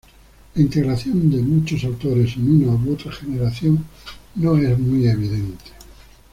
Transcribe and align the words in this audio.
La 0.55 0.61
integración 0.63 1.29
de 1.29 1.43
muchos 1.43 1.83
autores 1.83 2.35
en 2.35 2.49
una 2.63 2.73
u 2.73 2.91
otra 2.93 3.11
generación 3.11 3.85
no 4.33 4.55
es 4.57 4.79
muy 4.79 5.07
evidente. 5.07 5.69